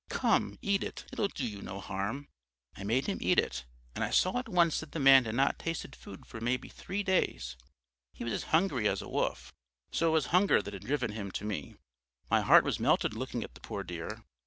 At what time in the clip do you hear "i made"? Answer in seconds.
2.75-3.05